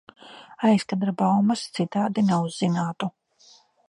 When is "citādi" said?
1.77-2.23